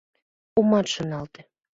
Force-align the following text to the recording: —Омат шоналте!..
—Омат 0.59 0.87
шоналте!.. 0.93 1.41